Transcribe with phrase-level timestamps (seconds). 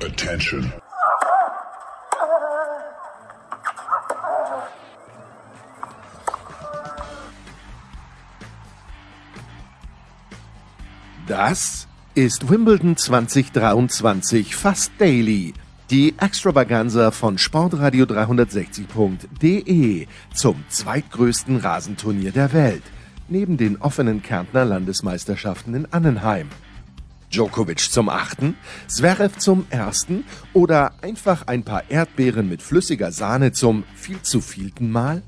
[0.00, 0.72] Attention.
[11.26, 15.52] Das ist Wimbledon 2023 fast daily.
[15.90, 22.84] Die Extravaganza von Sportradio 360.de zum zweitgrößten Rasenturnier der Welt,
[23.28, 26.48] neben den offenen Kärntner Landesmeisterschaften in Annenheim.
[27.30, 28.56] Djokovic zum achten,
[28.86, 34.90] Zverev zum ersten oder einfach ein paar Erdbeeren mit flüssiger Sahne zum viel zu vielten
[34.90, 35.22] Mal?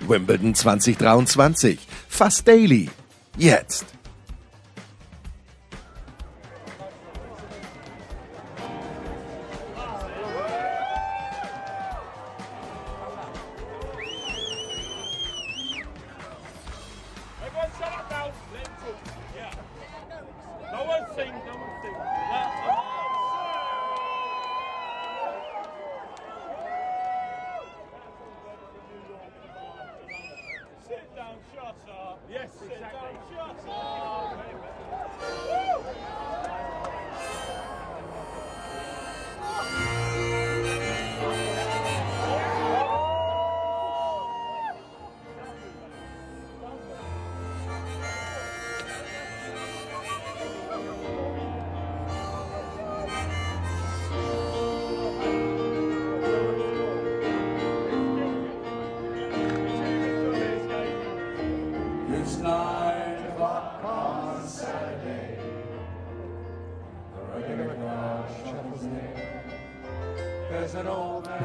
[0.00, 1.78] Wimbledon 2023,
[2.08, 2.90] fast daily.
[3.36, 3.95] Jetzt.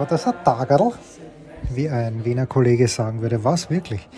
[0.01, 0.93] War das ein Tagerl?
[1.69, 3.43] Wie ein Wiener Kollege sagen würde.
[3.43, 4.09] Was wirklich?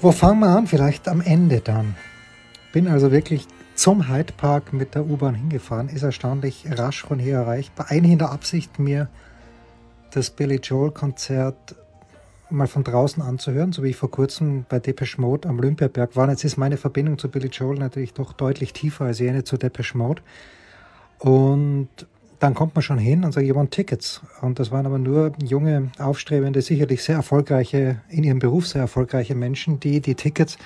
[0.00, 0.66] Wo fangen wir an?
[0.66, 1.94] Vielleicht am Ende dann.
[2.72, 3.46] Bin also wirklich
[3.76, 5.88] zum Hyde Park mit der U-Bahn hingefahren.
[5.88, 7.86] Ist erstaunlich rasch von hier erreichbar.
[7.90, 9.08] Eigentlich in der Absicht, mir
[10.10, 11.76] das Billy Joel Konzert
[12.50, 16.28] mal von draußen anzuhören, so wie ich vor kurzem bei Depeche Mode am Olympiaberg war.
[16.28, 19.96] Jetzt ist meine Verbindung zu Billy Joel natürlich doch deutlich tiefer als jene zu Depeche
[19.96, 20.22] Mode.
[21.20, 21.88] Und
[22.38, 24.20] dann kommt man schon hin und sagt, you want tickets.
[24.40, 29.34] Und das waren aber nur junge, aufstrebende, sicherlich sehr erfolgreiche, in ihrem Beruf sehr erfolgreiche
[29.34, 30.58] Menschen, die die Tickets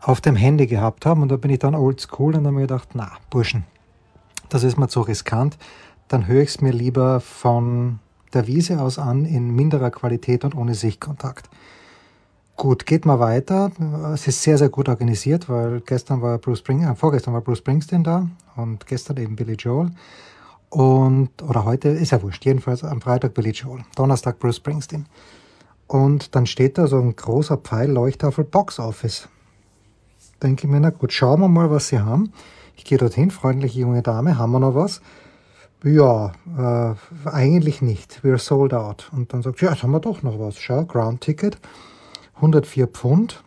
[0.00, 1.22] auf dem Handy gehabt haben.
[1.22, 3.64] Und da bin ich dann old school und habe mir gedacht, na, Burschen,
[4.48, 5.58] das ist mir zu riskant.
[6.08, 8.00] Dann höre ich es mir lieber von
[8.32, 11.48] der Wiese aus an in minderer Qualität und ohne Sichtkontakt.
[12.56, 13.72] Gut, geht mal weiter.
[14.12, 17.58] Es ist sehr, sehr gut organisiert, weil gestern war Bruce Springsteen, äh, vorgestern war Bruce
[17.58, 19.92] Springsteen da und gestern eben Billy Joel.
[20.70, 25.06] Und, oder heute, ist ja wurscht, jedenfalls am Freitag Billy Joel, Donnerstag Bruce Springsteen.
[25.88, 29.28] Und dann steht da so ein großer Pfeil Leuchttafel Box Office.
[30.40, 32.32] Denke ich mir, na gut, schauen wir mal, was sie haben.
[32.76, 35.02] Ich gehe dorthin, freundliche junge Dame, haben wir noch was?
[35.82, 38.20] Ja, äh, eigentlich nicht.
[38.22, 39.10] We're sold out.
[39.12, 40.58] Und dann sagt sie, ja, jetzt haben wir doch noch was.
[40.58, 41.58] Schau, Ground Ticket,
[42.36, 43.42] 104 Pfund.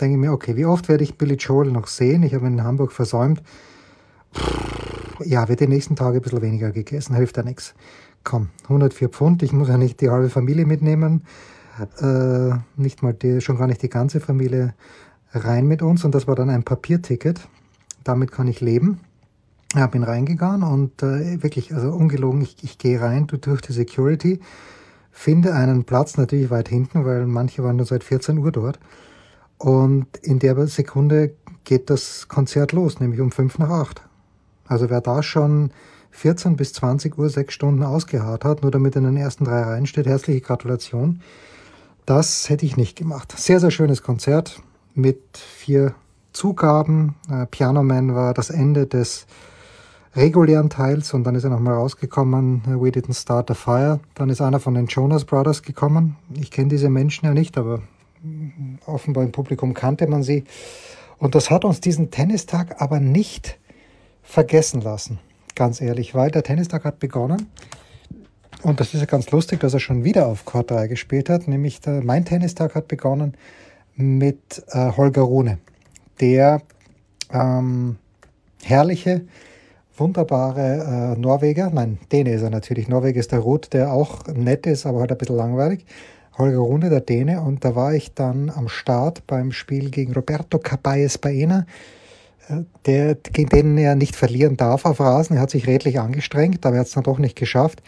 [0.00, 2.22] Denke ich mir, okay, wie oft werde ich Billy Joel noch sehen?
[2.22, 3.42] Ich habe ihn in Hamburg versäumt.
[4.34, 4.83] Pff,
[5.24, 7.74] ja, wird die nächsten Tage ein bisschen weniger gegessen, hilft ja nichts.
[8.24, 11.24] Komm, 104 Pfund, ich muss ja nicht die halbe Familie mitnehmen.
[12.00, 14.74] Äh, nicht mal die, schon gar nicht die ganze Familie
[15.32, 16.04] rein mit uns.
[16.04, 17.46] Und das war dann ein Papierticket.
[18.02, 19.00] Damit kann ich leben.
[19.74, 23.72] Ja, bin reingegangen und äh, wirklich, also ungelogen, ich, ich gehe rein du, durch die
[23.72, 24.38] Security,
[25.10, 28.78] finde einen Platz natürlich weit hinten, weil manche waren nur seit 14 Uhr dort.
[29.58, 34.02] Und in der Sekunde geht das Konzert los, nämlich um 5 nach 8.
[34.66, 35.70] Also wer da schon
[36.10, 39.86] 14 bis 20 Uhr sechs Stunden ausgeharrt hat, nur damit in den ersten drei Reihen
[39.86, 41.20] steht, herzliche Gratulation.
[42.06, 43.32] Das hätte ich nicht gemacht.
[43.36, 44.60] Sehr, sehr schönes Konzert
[44.94, 45.94] mit vier
[46.32, 47.16] Zugaben.
[47.30, 49.26] Äh, Piano Man war das Ende des
[50.14, 54.00] regulären Teils und dann ist er nochmal rausgekommen, We Didn't Start a Fire.
[54.14, 56.16] Dann ist einer von den Jonas Brothers gekommen.
[56.34, 57.82] Ich kenne diese Menschen ja nicht, aber
[58.86, 60.44] offenbar im Publikum kannte man sie.
[61.18, 63.58] Und das hat uns diesen Tennistag aber nicht
[64.24, 65.20] vergessen lassen,
[65.54, 67.48] ganz ehrlich, weil der Tennistag hat begonnen.
[68.62, 71.46] Und das ist ja ganz lustig, dass er schon wieder auf Court 3 gespielt hat,
[71.46, 73.34] nämlich der, mein Tennistag hat begonnen
[73.94, 75.58] mit äh, Holger Rune,
[76.20, 76.62] der
[77.30, 77.96] ähm,
[78.62, 79.22] herrliche,
[79.96, 84.66] wunderbare äh, Norweger, nein, Däne ist er natürlich, Norweger ist der Roth, der auch nett
[84.66, 85.84] ist, aber halt ein bisschen langweilig.
[86.36, 90.58] Holger Rune, der Däne, und da war ich dann am Start beim Spiel gegen Roberto
[90.58, 91.66] Caballes Baena,
[92.86, 95.36] der, gegen den er nicht verlieren darf auf Rasen.
[95.36, 97.82] Er hat sich redlich angestrengt, aber er hat es dann doch nicht geschafft.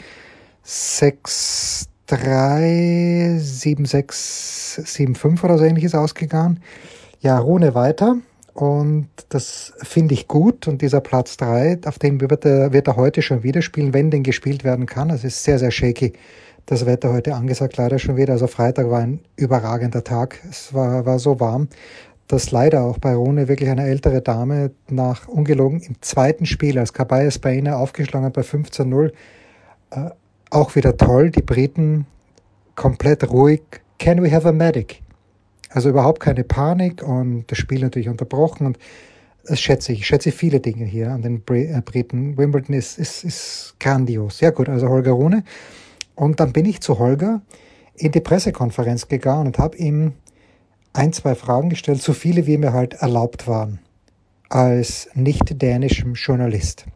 [0.63, 6.61] 6, 3, 7, 6, 7, 5 oder so ähnliches ausgegangen.
[7.21, 8.17] Ja, Rune weiter.
[8.57, 10.67] Und das finde ich gut.
[10.67, 14.11] Und dieser Platz drei, auf dem wird er, wird er heute schon wieder spielen, wenn
[14.11, 15.11] denn gespielt werden kann.
[15.11, 16.15] Es ist sehr, sehr shaky.
[16.65, 18.33] Das Wetter heute angesagt, leider schon wieder.
[18.33, 20.41] Also Freitag war ein überragender Tag.
[20.49, 21.69] Es war, war so warm,
[22.29, 26.93] dass leider auch bei Rune wirklich eine ältere Dame nach ungelogen im zweiten Spiel, als
[26.93, 29.13] Kabayas bei ihnen aufgeschlagen hat bei 15-0,
[29.91, 30.11] äh,
[30.51, 31.31] auch wieder toll.
[31.31, 32.07] Die Briten
[32.75, 33.63] komplett ruhig.
[33.99, 35.03] Can we have a medic?
[35.71, 38.79] Also überhaupt keine Panik und das Spiel natürlich unterbrochen und
[39.45, 40.01] das schätze ich.
[40.01, 42.37] Ich schätze viele Dinge hier an den äh, Briten.
[42.37, 44.39] Wimbledon ist, ist, ist grandios.
[44.39, 45.45] Sehr gut, also Holger Rune.
[46.15, 47.43] Und dann bin ich zu Holger
[47.95, 50.15] in die Pressekonferenz gegangen und habe ihm
[50.97, 53.79] ein, zwei Fragen gestellt, so viele wie mir halt erlaubt waren,
[54.49, 56.87] als nicht dänischem Journalist.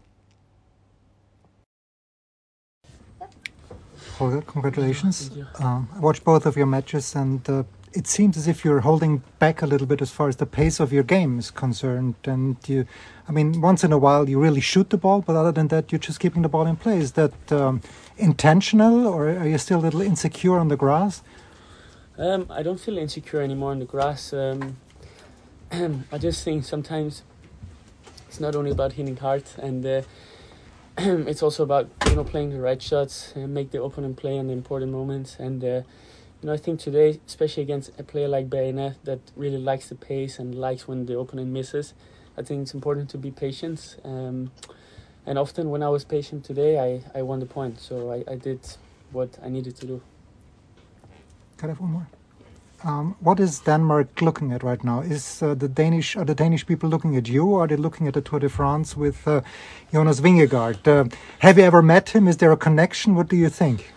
[4.18, 5.30] Holger, congratulations.
[5.58, 9.22] Um, I watched both of your matches and uh, it seems as if you're holding
[9.38, 12.14] back a little bit as far as the pace of your game is concerned.
[12.26, 12.84] And you,
[13.28, 15.90] I mean, once in a while you really shoot the ball, but other than that,
[15.90, 16.98] you're just keeping the ball in play.
[16.98, 17.80] Is that um,
[18.18, 21.22] intentional, or are you still a little insecure on the grass?
[22.20, 24.34] Um, I don't feel insecure anymore on the grass.
[24.34, 24.76] Um,
[26.12, 27.22] I just think sometimes
[28.28, 30.02] it's not only about hitting hard, and uh,
[30.98, 34.48] it's also about you know playing the right shots and make the opponent play in
[34.48, 35.36] the important moments.
[35.38, 35.82] And uh, you
[36.42, 40.38] know, I think today, especially against a player like Bayonet that really likes the pace
[40.38, 41.94] and likes when the opponent misses,
[42.36, 43.96] I think it's important to be patient.
[44.04, 44.50] Um,
[45.24, 47.80] and often when I was patient today, I, I won the point.
[47.80, 48.60] So I, I did
[49.10, 50.02] what I needed to do.
[51.60, 52.06] Can I have one more?
[52.84, 55.00] Um, what is Denmark looking at right now?
[55.02, 58.08] Is uh, the Danish are the Danish people looking at you, or are they looking
[58.08, 59.42] at the Tour de France with uh,
[59.92, 60.88] Jonas Vingegaard?
[60.88, 61.04] Uh,
[61.40, 62.28] have you ever met him?
[62.28, 63.14] Is there a connection?
[63.14, 63.92] What do you think?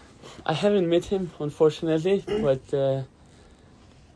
[0.46, 3.04] I haven't met him, unfortunately, but uh,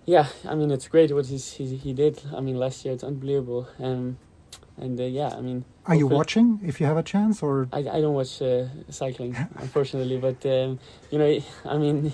[0.06, 2.22] yeah, I mean it's great what he's, he he did.
[2.36, 4.18] I mean last year it's unbelievable, um,
[4.76, 5.64] and uh, yeah, I mean.
[5.86, 9.38] Are you watching if you have a chance, or I, I don't watch uh, cycling,
[9.56, 10.80] unfortunately, but um,
[11.12, 12.14] you know, I mean,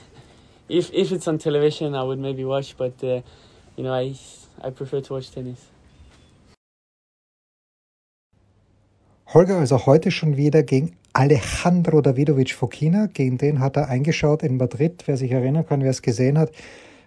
[0.70, 3.22] if if it's on television, I would maybe watch, but uh,
[3.76, 4.16] you know, I
[4.62, 5.60] I prefer to watch tennis.
[9.34, 13.08] Holger also heute schon wieder gegen Alejandro Davidovic Fokina.
[13.08, 15.04] Gegen den hat er eingeschaut in Madrid.
[15.08, 16.52] Wer sich erinnern kann, wer es gesehen hat.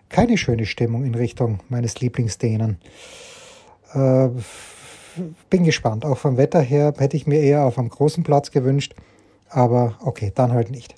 [0.09, 2.79] Keine schöne Stimmung in Richtung meines Lieblingsdänen.
[3.93, 4.29] Äh,
[5.50, 6.05] bin gespannt.
[6.05, 8.94] Auch vom Wetter her hätte ich mir eher auf einem großen Platz gewünscht.
[9.49, 10.94] Aber okay, dann halt nicht.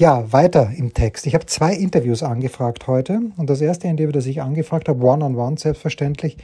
[0.00, 1.26] Ja, weiter im Text.
[1.26, 3.20] Ich habe zwei Interviews angefragt heute.
[3.36, 6.38] Und das erste Interview, das ich angefragt habe, One-on-One selbstverständlich,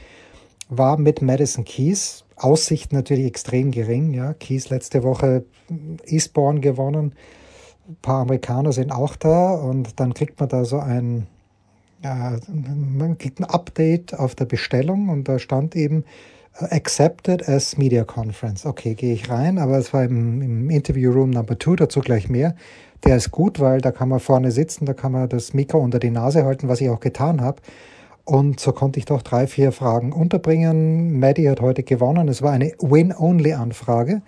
[0.69, 2.23] war mit Madison Keys.
[2.35, 4.13] Aussicht natürlich extrem gering.
[4.13, 5.43] Ja, Keys letzte Woche
[6.05, 7.13] Eastbourne gewonnen.
[7.89, 11.25] Ein paar Amerikaner sind auch da und dann kriegt man da so ein,
[12.03, 16.03] äh, man kriegt ein Update auf der Bestellung und da stand eben
[16.59, 18.67] accepted as Media Conference.
[18.67, 22.29] Okay, gehe ich rein, aber es war im, im Interview Room Number Two, dazu gleich
[22.29, 22.55] mehr.
[23.03, 25.99] Der ist gut, weil da kann man vorne sitzen, da kann man das Mikro unter
[25.99, 27.61] die Nase halten, was ich auch getan habe.
[28.25, 31.17] Und so konnte ich doch drei, vier Fragen unterbringen.
[31.19, 32.27] Maddie hat heute gewonnen.
[32.27, 34.21] Es war eine Win-Only-Anfrage.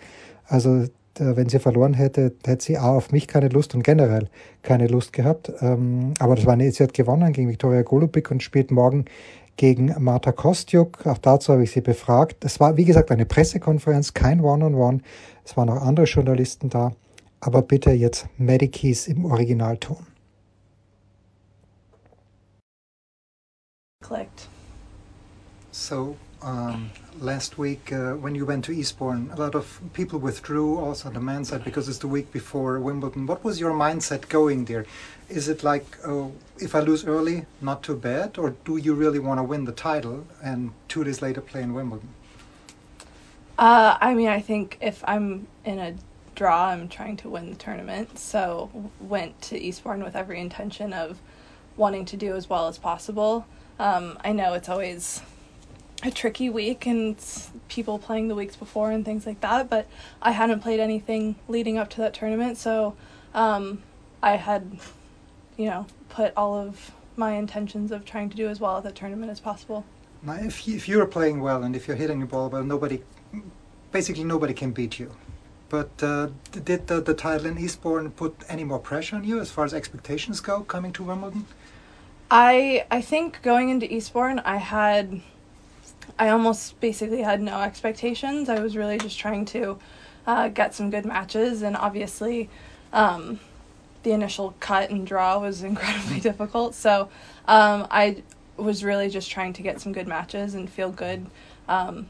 [0.46, 0.86] Also
[1.20, 4.30] äh, wenn sie verloren hätte, hätte sie A auf mich keine Lust und generell
[4.62, 5.52] keine Lust gehabt.
[5.62, 9.06] Ähm, aber das war eine, sie hat gewonnen gegen Viktoria Golubik und spielt morgen
[9.58, 11.06] gegen Marta Kostjuk.
[11.06, 12.46] Auch dazu habe ich sie befragt.
[12.46, 15.02] Es war, wie gesagt, eine Pressekonferenz, kein One-on-One.
[15.44, 16.94] Es waren auch andere Journalisten da.
[17.42, 20.10] Aber bitte jetzt Medikeys im Originalton.
[24.10, 24.48] clicked.
[25.72, 30.80] So, um, last week uh, when you went to Eastbourne, a lot of people withdrew
[30.80, 33.28] also on the men's side because it's the week before Wimbledon.
[33.28, 34.86] What was your mindset going there?
[35.30, 38.40] Is it like, oh, if I lose early, not too bad?
[38.40, 41.74] Or do you really want to win the title and two days later play in
[41.76, 42.10] Wimbledon?
[43.60, 45.94] Uh, I mean, I think if I'm in a
[46.40, 48.18] draw, I'm trying to win the tournament.
[48.18, 51.20] So went to Eastbourne with every intention of
[51.76, 53.46] wanting to do as well as possible.
[53.78, 55.22] Um, I know it's always
[56.02, 57.18] a tricky week and
[57.68, 59.86] people playing the weeks before and things like that, but
[60.22, 62.96] I hadn't played anything leading up to that tournament, so
[63.34, 63.84] um,
[64.24, 64.80] I had,
[65.58, 68.94] you know, put all of my intentions of trying to do as well at the
[68.94, 69.84] tournament as possible.
[70.24, 73.04] Now, if, you, if you're playing well and if you're hitting the ball well, nobody,
[73.92, 75.12] basically nobody can beat you.
[75.70, 79.52] But uh, did the, the title in Eastbourne put any more pressure on you as
[79.52, 81.46] far as expectations go coming to Wimbledon?
[82.32, 85.22] I I think going into Eastbourne, I had,
[86.18, 88.50] I almost basically had no expectations.
[88.50, 89.80] I was really just trying to
[90.28, 92.50] uh, get some good matches, and obviously,
[92.94, 93.40] um,
[94.04, 96.76] the initial cut and draw was incredibly difficult.
[96.76, 97.10] So
[97.48, 98.24] um, I
[98.58, 101.26] was really just trying to get some good matches and feel good
[101.68, 102.08] um,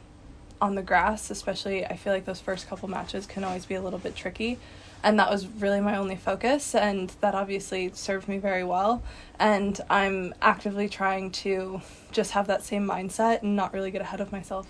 [0.62, 1.86] on the grass, especially.
[1.86, 4.60] I feel like those first couple matches can always be a little bit tricky.
[5.02, 9.02] And that was really my only focus, and that obviously served me very well.
[9.40, 14.20] And I'm actively trying to just have that same mindset and not really get ahead
[14.20, 14.68] of myself.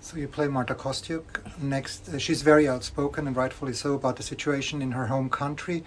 [0.00, 2.08] So you play Marta Kostyuk next.
[2.08, 5.84] Uh, she's very outspoken and rightfully so about the situation in her home country.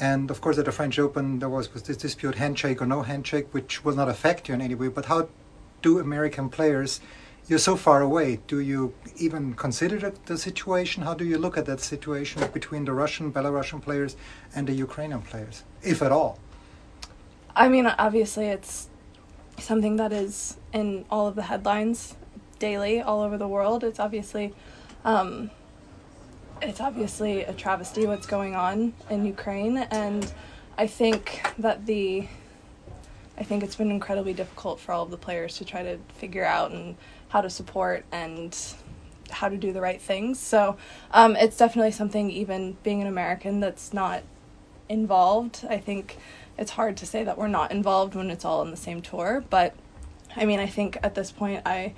[0.00, 3.02] And of course, at the French Open, there was, was this dispute handshake or no
[3.02, 4.88] handshake, which will not affect you in any way.
[4.88, 5.28] But how
[5.82, 7.00] do American players,
[7.48, 11.02] you're so far away, do you even consider the, situation?
[11.02, 14.16] How do you look at that situation between the Russian, Belarusian players
[14.54, 16.38] and the Ukrainian players, if at all?
[17.56, 18.88] I mean, obviously, it's
[19.58, 22.14] something that is in all of the headlines
[22.58, 23.82] daily all over the world.
[23.82, 24.54] It's obviously,
[25.04, 25.50] um,
[26.60, 30.30] it's obviously a travesty what's going on in Ukraine, and
[30.76, 32.28] I think that the,
[33.38, 36.44] I think it's been incredibly difficult for all of the players to try to figure
[36.44, 36.96] out and
[37.28, 38.56] how to support and
[39.30, 40.40] how to do the right things.
[40.40, 40.76] So
[41.12, 44.22] um, it's definitely something, even being an American, that's not
[44.88, 45.64] involved.
[45.68, 46.16] I think
[46.56, 49.44] it's hard to say that we're not involved when it's all on the same tour.
[49.48, 49.74] But
[50.34, 51.94] I mean, I think at this point, I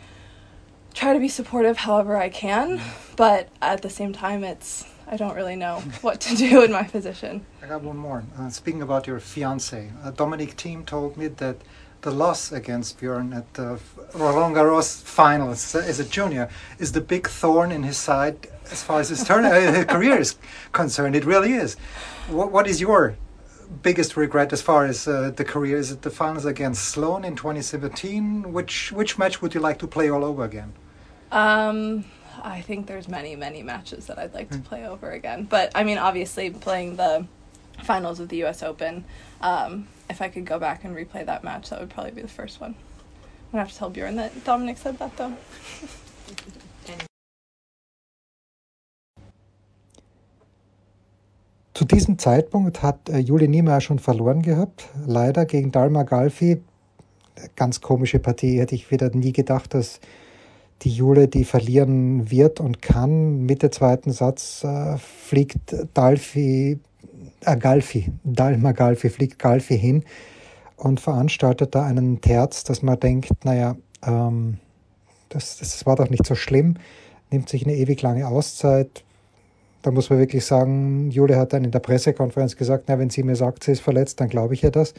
[0.93, 2.81] try to be supportive however I can,
[3.17, 6.85] but at the same time, it's I don't really know what to do in my
[6.85, 7.45] position.
[7.62, 8.23] I got one more.
[8.38, 11.57] Uh, speaking about your fiance, uh, Dominic Thiem told me that
[12.02, 13.79] the loss against Björn at the
[14.14, 16.49] Roland Garros finals as a junior
[16.79, 20.17] is the big thorn in his side as far as his, turn, uh, his career
[20.17, 20.37] is
[20.73, 21.17] concerned.
[21.17, 21.75] It really is.
[22.29, 23.17] What, what is your
[23.83, 25.76] biggest regret as far as uh, the career?
[25.76, 28.52] Is it the finals against Sloane in 2017?
[28.52, 30.73] Which which match would you like to play all over again?
[31.33, 32.05] Um,
[32.43, 35.85] I think there's many many matches that I'd like to play over again, but I
[35.85, 37.27] mean, obviously playing the
[37.83, 38.63] finals of the U.S.
[38.63, 39.05] Open.
[39.41, 42.29] Um, if I could go back and replay that match, that would probably be the
[42.29, 42.75] first one.
[42.75, 45.37] I'm gonna have to tell Bjorn that Dominic said that though.
[51.81, 56.63] Zu diesem Zeitpunkt hat äh, Juli Niemeyer schon verloren gehabt, leider gegen Dalma Galfi.
[57.57, 59.99] Ganz komische Partie, hätte ich wieder nie gedacht, dass
[60.83, 63.45] die Jule die verlieren wird und kann.
[63.45, 66.81] Mit dem zweiten Satz äh, fliegt Dalfi,
[67.45, 70.05] äh, Galfi, Dalma Galfi, fliegt Galfi hin
[70.77, 74.59] und veranstaltet da einen Terz, dass man denkt, naja, ähm,
[75.29, 76.75] das, das war doch nicht so schlimm,
[77.31, 79.05] nimmt sich eine ewig lange Auszeit,
[79.83, 83.23] da muss man wirklich sagen, Jule hat dann in der Pressekonferenz gesagt, na, wenn sie
[83.23, 84.93] mir sagt, sie ist verletzt, dann glaube ich ihr das.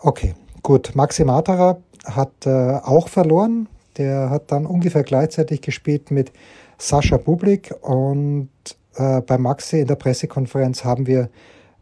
[0.00, 0.94] Okay, gut.
[0.94, 3.68] Maxi Matera hat äh, auch verloren.
[3.98, 6.32] Der hat dann ungefähr gleichzeitig gespielt mit
[6.78, 8.48] Sascha Bublik und
[8.94, 11.28] äh, bei Maxi in der Pressekonferenz haben wir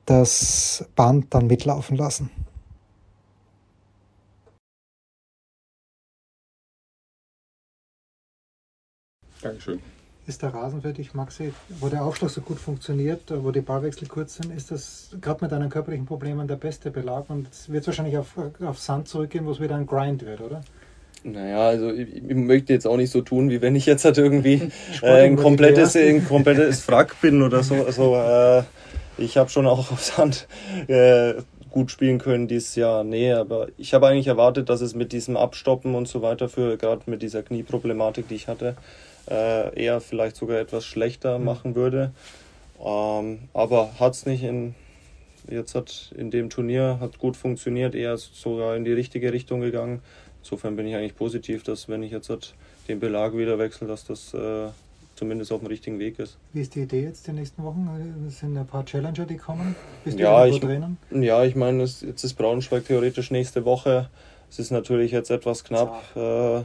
[0.07, 2.31] das Band dann mitlaufen lassen.
[9.43, 9.81] Dankeschön.
[10.27, 14.09] Ist der Rasen für dich, Maxi, wo der Aufschlag so gut funktioniert, wo die Ballwechsel
[14.09, 17.87] kurz sind, ist das gerade mit deinen körperlichen Problemen der beste Belag und es wird
[17.87, 20.63] wahrscheinlich auf, auf Sand zurückgehen, wo es wieder ein Grind wird, oder?
[21.27, 24.17] Naja, also ich, ich möchte jetzt auch nicht so tun, wie wenn ich jetzt halt
[24.17, 24.71] irgendwie
[25.03, 27.75] äh, ein, komplettes, ein komplettes Frack bin oder so.
[27.85, 28.63] Also äh,
[29.19, 30.47] ich habe schon auch auf Sand
[30.87, 31.35] äh,
[31.71, 33.03] gut spielen können dieses Jahr.
[33.03, 36.77] Nee, aber ich habe eigentlich erwartet, dass es mit diesem Abstoppen und so weiter für
[36.77, 38.77] gerade mit dieser Knieproblematik, die ich hatte,
[39.29, 42.13] äh, eher vielleicht sogar etwas schlechter machen würde.
[42.79, 44.77] Ähm, aber hat es nicht in
[45.49, 50.03] jetzt hat in dem Turnier hat gut funktioniert, eher sogar in die richtige Richtung gegangen.
[50.47, 52.55] Insofern bin ich eigentlich positiv, dass wenn ich jetzt halt
[52.87, 54.69] den Belag wieder wechsle, dass das äh,
[55.17, 56.39] zumindest auf dem richtigen Weg ist.
[56.53, 57.89] Wie ist die Idee jetzt die nächsten Wochen?
[58.29, 59.75] Es sind ein paar Challenger, die kommen.
[60.05, 60.63] Bist Ja, du ich-?
[61.11, 64.09] Ja, ich meine, es, jetzt ist Braunschweig theoretisch nächste Woche.
[64.49, 66.05] Es ist natürlich jetzt etwas knapp.
[66.15, 66.63] Äh,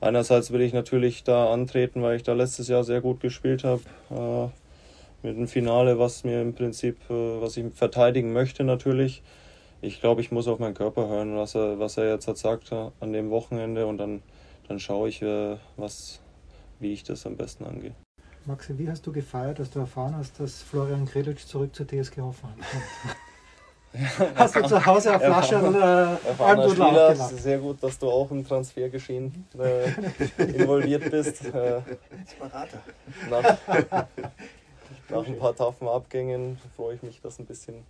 [0.00, 3.82] einerseits will ich natürlich da antreten, weil ich da letztes Jahr sehr gut gespielt habe.
[4.10, 4.48] Äh,
[5.24, 9.22] mit dem Finale, was mir im Prinzip, äh, was ich verteidigen möchte natürlich.
[9.82, 12.72] Ich glaube, ich muss auf meinen Körper hören, was er, was er jetzt hat sagt
[12.72, 14.22] äh, an dem Wochenende und dann,
[14.68, 16.20] dann schaue ich, äh, was,
[16.78, 17.94] wie ich das am besten angehe.
[18.46, 22.20] Maxi, wie hast du gefeiert, dass du erfahren hast, dass Florian Grilic zurück zur TSG
[22.20, 23.16] Hoffenheim kommt?
[24.34, 27.30] Hast du zu Hause eine Flasche oder Almdudler Spieler, aufgemacht?
[27.30, 31.46] es ist sehr gut, dass du auch im Transfergeschehen äh, involviert bist.
[31.46, 31.80] Äh,
[33.30, 33.56] nach,
[35.08, 37.84] nach ein paar taffen Abgängen freue ich mich, dass ein bisschen,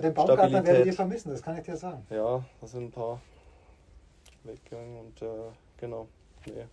[0.00, 0.94] Den Baumgartner werdet ihr Stabilität.
[0.94, 2.06] vermissen, das kann ich dir sagen.
[2.10, 3.20] ja, da sind ein paar
[4.44, 5.26] weggegangen und äh,
[5.78, 6.08] genau,
[6.46, 6.64] nee.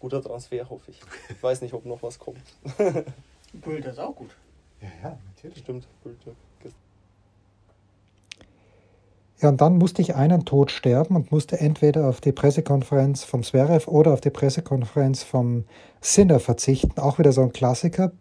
[0.00, 1.00] Guter Transfer, hoffe ich.
[1.28, 2.40] Ich weiß nicht, ob noch was kommt.
[3.52, 4.30] Bülter ist auch gut.
[4.80, 5.58] Ja, ja, natürlich.
[5.58, 6.32] Stimmt, Bülter.
[9.40, 13.42] Ja, und dann musste ich einen Tod sterben und musste entweder auf die Pressekonferenz vom
[13.42, 15.64] Zverev oder auf die Pressekonferenz vom
[16.02, 17.00] Sinner verzichten.
[17.00, 18.12] Auch wieder so ein Klassiker.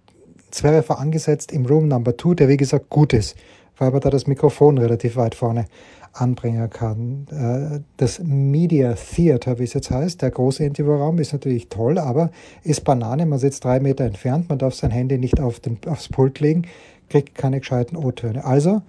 [0.50, 3.36] Zverev war angesetzt im Room Number Two, der wie gesagt gut ist,
[3.80, 5.66] weil man da das Mikrofon relativ weit vorne
[6.14, 7.26] anbringen kann.
[7.32, 12.32] Äh, das Media Theater, wie es jetzt heißt, der große Interviewraum ist natürlich toll, aber
[12.64, 16.10] ist Banane, man sitzt drei Meter entfernt, man darf sein Handy nicht auf den, aufs
[16.10, 16.64] Pult legen,
[17.10, 18.46] kriegt keine gescheiten O-Töne.
[18.46, 18.82] Also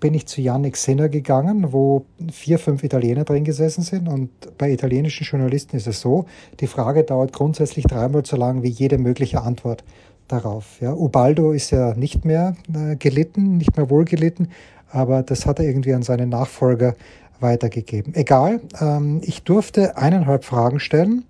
[0.00, 4.08] bin ich zu Yannick Sinner gegangen, wo vier, fünf Italiener drin gesessen sind.
[4.08, 6.26] Und bei italienischen Journalisten ist es so,
[6.60, 9.82] die Frage dauert grundsätzlich dreimal so lang wie jede mögliche Antwort
[10.28, 10.80] darauf.
[10.80, 14.48] Ja, Ubaldo ist ja nicht mehr äh, gelitten, nicht mehr wohl gelitten,
[14.90, 16.94] aber das hat er irgendwie an seinen Nachfolger
[17.40, 18.14] weitergegeben.
[18.14, 21.24] Egal, ähm, ich durfte eineinhalb Fragen stellen.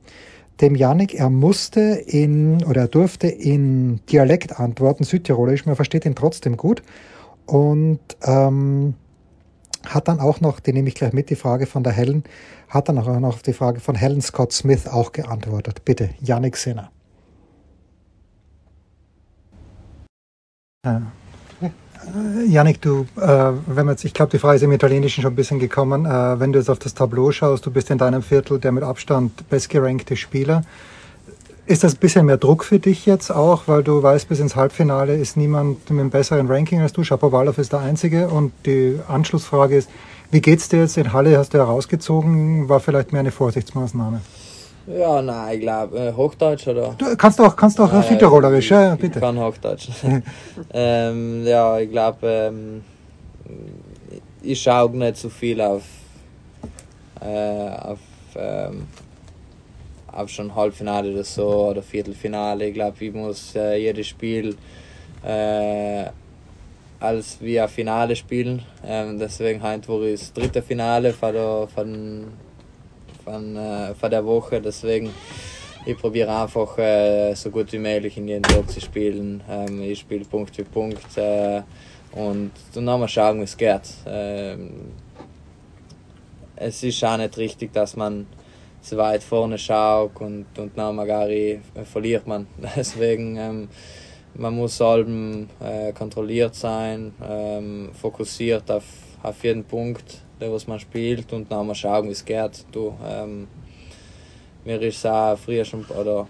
[0.61, 6.17] Dem Janik, er musste in oder er durfte in Dialekt antworten, Südtirolisch, man versteht ihn
[6.17, 6.83] trotzdem gut
[7.47, 8.95] und ähm,
[9.87, 12.25] hat dann auch noch, die nehme ich gleich mit, die Frage von der Helen,
[12.69, 15.85] hat dann auch noch auf die Frage von Helen Scott Smith auch geantwortet.
[15.85, 16.91] Bitte, Yannick Sinner.
[22.47, 25.37] Janik, du, äh, wenn man jetzt, ich glaube, die Frage ist im Italienischen schon ein
[25.37, 26.07] bisschen gekommen.
[26.07, 28.85] Äh, wenn du jetzt auf das Tableau schaust, du bist in deinem Viertel der mit
[28.85, 30.63] Abstand bestgerankte Spieler.
[31.67, 34.55] Ist das ein bisschen mehr Druck für dich jetzt auch, weil du weißt, bis ins
[34.55, 37.03] Halbfinale ist niemand mit einem besseren Ranking als du.
[37.03, 38.29] Shapovalov ist der Einzige.
[38.29, 39.91] Und die Anschlussfrage ist,
[40.31, 41.37] wie geht's dir jetzt in Halle?
[41.37, 42.69] Hast du herausgezogen?
[42.69, 44.21] War vielleicht mehr eine Vorsichtsmaßnahme?
[44.97, 46.95] Ja, nein, ich glaube, äh, Hochdeutsch oder?
[46.97, 49.21] Du kannst auch, kannst auch Nein, Südtirolerisch, ja, ich bitte.
[49.21, 49.89] kann Hochdeutsch.
[50.73, 52.83] ähm, ja, ich glaube, ähm,
[54.43, 55.83] ich schaue nicht so viel auf,
[57.21, 57.99] äh, auf,
[58.35, 58.87] ähm,
[60.11, 62.69] auf schon Halbfinale oder so oder Viertelfinale.
[62.69, 64.57] Ich glaube, ich muss äh, jedes Spiel
[65.23, 66.07] äh,
[67.01, 68.63] als wie ein Finale spielen.
[68.85, 72.25] Ähm, deswegen heute war ich das dritte Finale von, der, von,
[73.29, 74.61] von, äh, von der Woche.
[74.61, 75.13] Deswegen
[75.85, 79.43] ich probiere einfach äh, so gut wie möglich in jeden Tag zu spielen.
[79.49, 81.63] Ähm, ich spiele Punkt für Punkt äh,
[82.13, 83.83] und dann mal schauen, wie es geht.
[84.07, 84.93] Ähm,
[86.57, 88.27] es ist auch nicht richtig, dass man
[88.81, 92.47] zu weit vorne schaut und, und dann gar äh, verliert man.
[92.77, 93.69] Deswegen ähm,
[94.35, 98.85] man muss allem äh, kontrolliert sein, ähm, fokussiert auf,
[99.23, 102.65] auf jeden Punkt, der was man spielt und dann mal schauen, wie es geht.
[102.73, 103.49] Du, ähm,
[104.65, 106.27] mir ist auch früher schon oder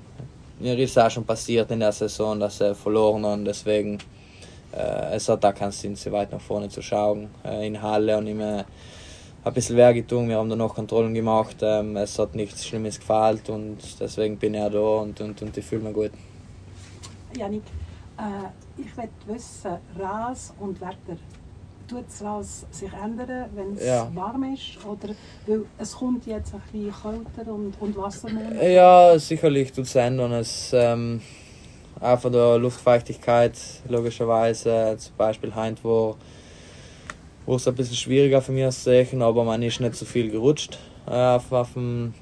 [0.60, 3.98] mir ist auch schon passiert in der Saison, dass er verloren und deswegen
[4.72, 8.18] äh, es hat da keinen Sinn, so weit nach vorne zu schauen äh, in Halle
[8.18, 8.64] und immer
[9.44, 10.28] ein bisschen weh getan.
[10.28, 11.56] Wir haben da noch Kontrollen gemacht.
[11.62, 15.56] Ähm, es hat nichts Schlimmes gefallen und deswegen bin ich auch da und, und, und
[15.56, 16.10] ich fühle mich gut.
[17.36, 17.62] Janik,
[18.18, 21.16] äh, ich möchte wissen, Ras und Wetter,
[21.88, 24.10] tut es was sich ändern, wenn es Ja.
[24.14, 24.84] warm ist?
[24.84, 25.14] Oder,
[25.46, 26.92] weil es kommt jetzt ein bisschen
[27.34, 28.62] kälter und, und Wassermonat.
[28.62, 30.32] Ja, sicherlich tut es ändern.
[30.32, 31.20] Es, ähm,
[32.00, 34.96] auch von der Luftfeuchtigkeit, logischerweise.
[34.98, 36.16] Zum Beispiel heute, wo,
[37.46, 40.30] wo es ein bisschen schwieriger für mich zu sehen, aber man ist nicht so viel
[40.30, 42.14] gerutscht äh, auf, auf, dem,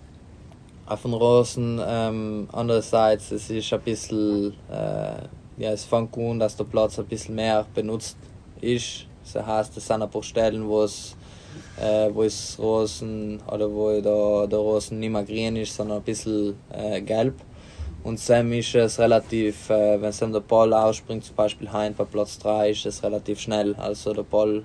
[0.87, 1.81] auf den Rosen.
[1.87, 5.17] Ähm, andererseits, es ist ein bisschen, äh,
[5.59, 8.17] ja, es fängt an, dass der Platz ein bisschen mehr benutzt
[8.61, 9.06] ist.
[9.33, 11.17] Das heißt, es sind ein paar Stellen, wo es
[11.81, 12.11] äh,
[12.59, 17.35] Rosen oder wo der, der Rosen nicht mehr grün ist, sondern ein bisschen äh, gelb.
[18.05, 22.05] Und Sam ist es relativ, äh, wenn Sam der Ball ausspringt, zum Beispiel Hein bei
[22.05, 23.75] Platz 3, ist es relativ schnell.
[23.75, 24.63] Also der Ball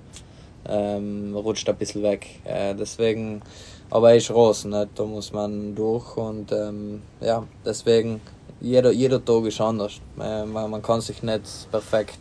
[0.68, 2.26] ähm, rutscht ein bisschen weg.
[2.44, 3.42] Äh, deswegen,
[3.90, 4.90] aber er ist Rosen, nicht?
[4.94, 8.20] da muss man durch und ähm, ja, deswegen,
[8.60, 10.00] jeder, jeder Tag ist anders.
[10.14, 12.20] Man, man kann sich nicht perfekt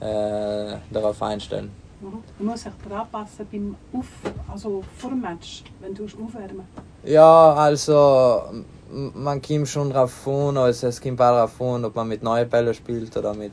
[0.00, 1.70] äh, darauf einstellen.
[2.00, 4.06] Man muss sich daran passen beim Auf,
[4.50, 6.66] also vor dem Match, wenn du aufwärmen.
[7.02, 8.42] Ja, also
[8.90, 12.48] man kommt schon drauf an, also es kommt auch darauf an, ob man mit neuen
[12.48, 13.52] Bällen spielt oder mit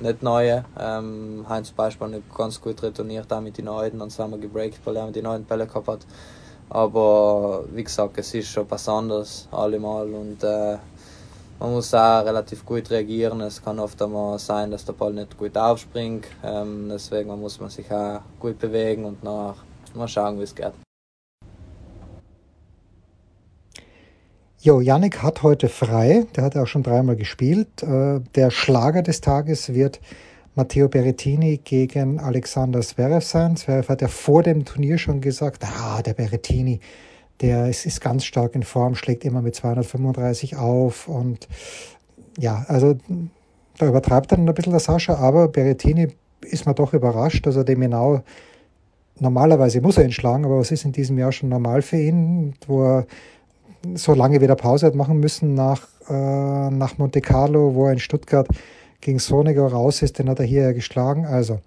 [0.00, 0.64] nicht neuen.
[0.78, 4.38] Ähm, haben zum Beispiel nicht ganz gut retourniert auch mit den neuen, dann sind wir
[4.38, 6.06] gebreakt, weil er mit den neuen Bällen gehabt hat.
[6.68, 10.08] Aber wie gesagt, es ist schon was anderes, allemal.
[10.12, 10.78] Und äh,
[11.58, 13.40] man muss auch relativ gut reagieren.
[13.40, 16.26] Es kann oft einmal sein, dass der Ball nicht gut aufspringt.
[16.44, 19.56] Ähm, deswegen muss man sich auch gut bewegen und nach
[19.94, 20.72] mal schauen, wie es geht.
[24.60, 26.26] Jo, Yannick hat heute frei.
[26.34, 27.82] Der hat auch schon dreimal gespielt.
[27.82, 30.00] Äh, Der Schlager des Tages wird
[30.56, 33.56] Matteo Berrettini gegen Alexander Zverev sein.
[33.56, 36.80] Zverev hat ja vor dem Turnier schon gesagt, ah, der Berrettini,
[37.40, 41.48] der ist, ist ganz stark in Form, schlägt immer mit 235 auf und
[42.38, 42.96] ja, also
[43.78, 46.08] da übertreibt dann ein bisschen der Sascha, aber Berrettini
[46.42, 48.22] ist mir doch überrascht, dass er dem genau
[49.18, 52.54] normalerweise muss er ihn schlagen, aber was ist in diesem Jahr schon normal für ihn,
[52.66, 53.06] wo er
[53.94, 57.98] so lange wieder Pause hat machen müssen nach, äh, nach Monte Carlo, wo er in
[57.98, 58.48] Stuttgart
[59.00, 61.26] gegen Sonego raus ist, den hat er hier ja geschlagen.
[61.26, 61.60] Also,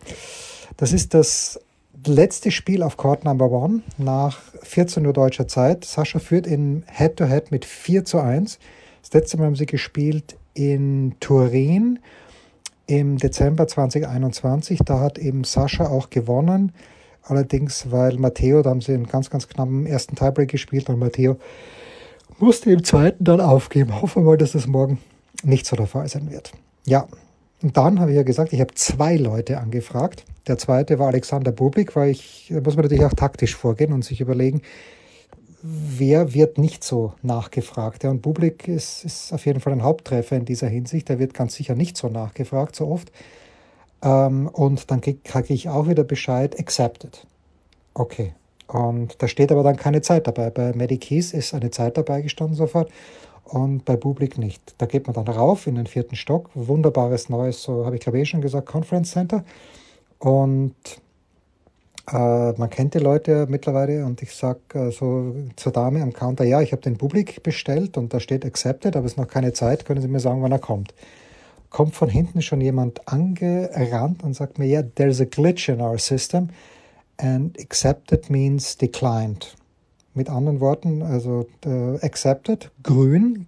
[0.77, 1.59] das ist das
[2.05, 5.85] letzte Spiel auf Court Number One nach 14 Uhr deutscher Zeit.
[5.85, 8.59] Sascha führt in Head-to-Head -Head mit 4 zu 1.
[9.01, 11.99] Das letzte Mal haben sie gespielt in Turin
[12.87, 14.79] im Dezember 2021.
[14.83, 16.71] Da hat eben Sascha auch gewonnen.
[17.23, 21.37] Allerdings, weil Matteo, da haben sie einen ganz, ganz knappen ersten Tiebreak gespielt und Matteo
[22.39, 24.01] musste im zweiten dann aufgeben.
[24.01, 24.99] Hoffen wir mal, dass das morgen
[25.43, 26.51] nicht so der Fall sein wird.
[26.85, 27.07] Ja,
[27.61, 30.23] und dann habe ich ja gesagt, ich habe zwei Leute angefragt.
[30.47, 34.05] Der zweite war Alexander Bublik, weil ich, da muss man natürlich auch taktisch vorgehen und
[34.05, 34.61] sich überlegen,
[35.61, 38.03] wer wird nicht so nachgefragt.
[38.03, 41.09] Ja, und Bublik ist, ist auf jeden Fall ein Haupttreffer in dieser Hinsicht.
[41.09, 43.11] Der wird ganz sicher nicht so nachgefragt, so oft.
[44.01, 47.27] Ähm, und dann kriege krieg ich auch wieder Bescheid, accepted.
[47.93, 48.33] Okay.
[48.67, 50.49] Und da steht aber dann keine Zeit dabei.
[50.51, 52.89] Bei Medikeys ist eine Zeit dabei gestanden sofort
[53.49, 54.75] und bei Bublik nicht.
[54.77, 56.49] Da geht man dann rauf in den vierten Stock.
[56.53, 59.43] Wunderbares neues, so habe ich glaube ich eh schon gesagt, Conference Center.
[60.19, 60.75] Und
[62.11, 66.43] äh, man kennt die Leute mittlerweile und ich sage äh, so zur Dame am Counter,
[66.43, 69.53] ja, ich habe den Publik bestellt und da steht accepted, aber es ist noch keine
[69.53, 70.93] Zeit, können Sie mir sagen, wann er kommt.
[71.69, 75.81] Kommt von hinten schon jemand angerannt und sagt mir, ja, yeah, there's a glitch in
[75.81, 76.49] our system
[77.17, 79.55] and accepted means declined.
[80.19, 83.47] Mit anderen Worten, also äh, accepted, grün,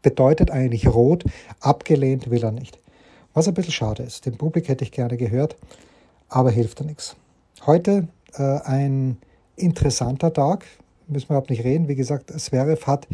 [0.00, 1.24] bedeutet eigentlich rot,
[1.60, 2.78] abgelehnt will er nicht.
[3.34, 4.24] Was ein bisschen schade ist.
[4.24, 5.54] Den Publik hätte ich gerne gehört,
[6.30, 7.14] aber hilft ja nichts.
[7.66, 9.18] Heute äh, ein
[9.56, 10.64] interessanter Tag,
[11.08, 11.88] müssen wir überhaupt nicht reden.
[11.88, 13.06] Wie gesagt, Zverev hat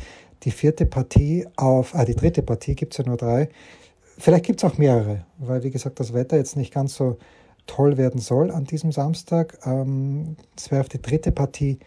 [0.44, 3.48] die vierte Partie auf, ah, die dritte Partie gibt es ja nur drei.
[4.18, 7.16] Vielleicht gibt es auch mehrere, weil wie gesagt, das Wetter jetzt nicht ganz so
[7.66, 9.58] toll werden soll an diesem Samstag.
[9.66, 11.80] Ähm, Zverev die dritte Partie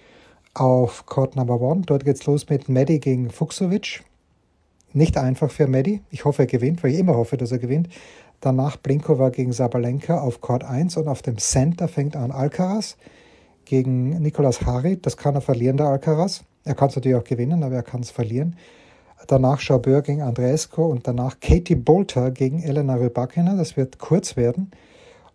[0.54, 1.82] auf Court Number One.
[1.86, 4.04] Dort geht es los mit Medi gegen Fuchsovic.
[4.94, 6.02] Nicht einfach für Medi.
[6.10, 7.90] Ich hoffe, er gewinnt, weil ich immer hoffe, dass er gewinnt.
[8.42, 12.98] Danach Blinkova gegen Sabalenka auf Court 1 und auf dem Center fängt an Alcaraz
[13.66, 15.06] gegen Nicolas Harit.
[15.06, 16.44] Das kann er verlieren, der Alcaraz.
[16.66, 18.56] Er kann es natürlich auch gewinnen, aber er kann es verlieren.
[19.28, 23.56] Danach Schaubeur gegen Andreesco und danach Katie Bolter gegen Elena Rybakina.
[23.56, 24.72] Das wird kurz werden.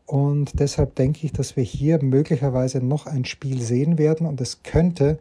[0.06, 4.26] Und deshalb denke ich, dass wir hier möglicherweise noch ein Spiel sehen werden.
[4.26, 5.18] Und es könnte,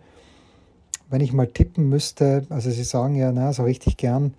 [1.09, 4.33] wenn ich mal tippen müsste, also Sie sagen ja, na, so richtig gern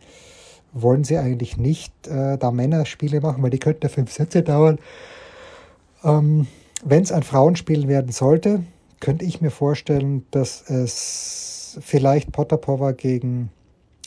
[0.73, 4.79] wollen Sie eigentlich nicht äh, da Männerspiele machen, weil die könnten ja fünf Sätze dauern.
[6.05, 6.47] Ähm,
[6.85, 8.63] wenn es ein Frauenspiel werden sollte,
[9.01, 13.51] könnte ich mir vorstellen, dass es vielleicht Potapova gegen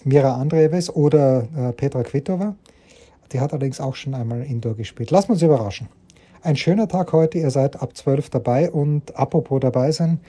[0.04, 2.56] Mira Andreeves oder äh, Petra Kvitova.
[3.32, 5.12] Die hat allerdings auch schon einmal Indoor gespielt.
[5.12, 5.90] Lassen wir uns überraschen.
[6.42, 10.22] Ein schöner Tag heute, ihr seid ab 12 dabei und apropos dabei sein,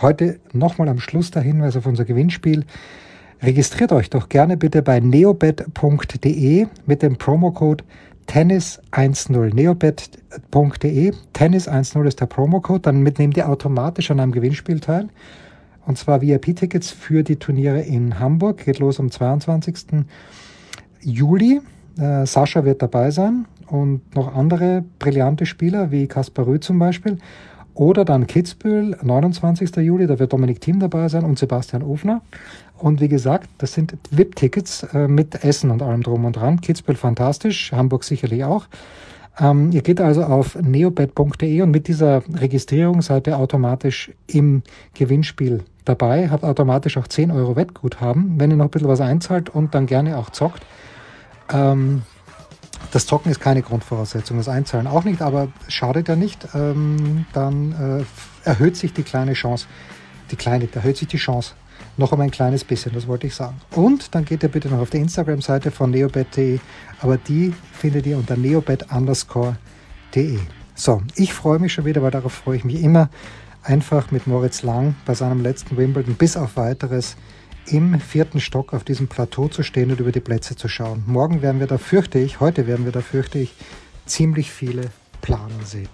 [0.00, 2.64] heute nochmal am Schluss der Hinweis auf unser Gewinnspiel.
[3.42, 7.84] Registriert euch doch gerne bitte bei neobet.de mit dem Promocode
[8.28, 15.08] Tennis10 neobet.de Tennis10 ist der Promocode, dann nehmt ihr automatisch an einem Gewinnspiel teil.
[15.84, 18.64] Und zwar VIP-Tickets für die Turniere in Hamburg.
[18.64, 20.06] Geht los am 22.
[21.02, 21.60] Juli.
[21.98, 27.18] Äh, Sascha wird dabei sein und noch andere brillante Spieler wie Kaspar Rüth zum Beispiel.
[27.74, 29.76] Oder dann Kitzbühel, 29.
[29.76, 32.22] Juli, da wird Dominik Thiem dabei sein und Sebastian Ofner.
[32.76, 36.60] Und wie gesagt, das sind VIP-Tickets äh, mit Essen und allem drum und dran.
[36.60, 38.66] Kitzbühel fantastisch, Hamburg sicherlich auch.
[39.40, 44.62] Ähm, ihr geht also auf neobet.de und mit dieser Registrierung seid ihr automatisch im
[44.94, 49.50] Gewinnspiel dabei, habt automatisch auch 10 Euro Wettguthaben, wenn ihr noch ein bisschen was einzahlt
[49.50, 50.66] und dann gerne auch zockt.
[51.52, 52.02] Ähm,
[52.92, 56.48] das Zocken ist keine Grundvoraussetzung, das Einzahlen auch nicht, aber schadet ja nicht.
[56.54, 58.04] Ähm, dann
[58.44, 59.66] äh, erhöht sich die kleine Chance,
[60.30, 61.54] die kleine, erhöht sich die Chance
[61.96, 63.56] noch um ein kleines bisschen, das wollte ich sagen.
[63.74, 66.60] Und dann geht ihr bitte noch auf die Instagram-Seite von neobet.de,
[67.00, 70.38] aber die findet ihr unter neobet underscore.de.
[70.74, 73.10] So, ich freue mich schon wieder, weil darauf freue ich mich immer,
[73.64, 77.16] einfach mit Moritz Lang bei seinem letzten Wimbledon bis auf weiteres
[77.66, 81.02] im vierten Stock auf diesem Plateau zu stehen und über die Plätze zu schauen.
[81.06, 83.54] Morgen werden wir da, fürchte ich, heute werden wir da, fürchte ich,
[84.06, 84.90] ziemlich viele
[85.20, 85.88] Planer sehen.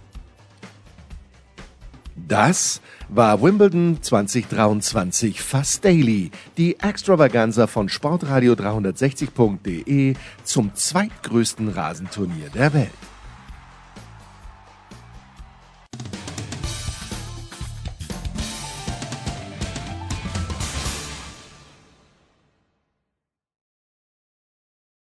[2.17, 12.93] Das war Wimbledon 2023 Fast Daily, die Extravaganza von Sportradio360.de zum zweitgrößten Rasenturnier der Welt.